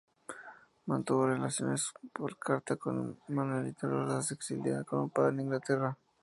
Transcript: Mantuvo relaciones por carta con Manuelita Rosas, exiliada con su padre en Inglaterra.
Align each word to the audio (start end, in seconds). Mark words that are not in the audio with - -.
Mantuvo 0.87 1.27
relaciones 1.27 1.93
por 2.11 2.35
carta 2.39 2.75
con 2.75 3.19
Manuelita 3.27 3.85
Rosas, 3.87 4.31
exiliada 4.31 4.83
con 4.83 5.05
su 5.05 5.13
padre 5.13 5.33
en 5.33 5.41
Inglaterra. 5.41 5.95